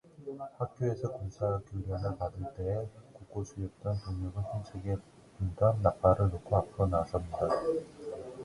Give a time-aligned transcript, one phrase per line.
[0.57, 4.97] 학교에서 군사 교련을 받을 때에 곡호수였던 동혁은 힘차게
[5.37, 7.37] 불던 나팔을 놓고 앞으로 나섰다.